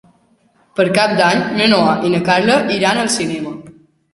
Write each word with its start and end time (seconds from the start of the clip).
Per 0.79 0.85
Cap 0.95 1.13
d'Any 1.19 1.43
na 1.59 1.67
Noa 1.75 1.91
i 2.09 2.13
na 2.15 2.25
Carla 2.31 2.59
iran 2.79 3.03
al 3.05 3.13
cinema. 3.21 3.57